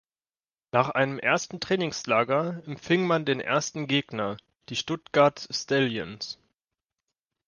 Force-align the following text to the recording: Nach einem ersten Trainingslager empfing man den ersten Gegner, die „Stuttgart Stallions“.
Nach 0.71 0.89
einem 0.89 1.19
ersten 1.19 1.59
Trainingslager 1.59 2.63
empfing 2.65 3.05
man 3.05 3.23
den 3.23 3.39
ersten 3.39 3.85
Gegner, 3.85 4.37
die 4.69 4.75
„Stuttgart 4.75 5.47
Stallions“. 5.51 6.39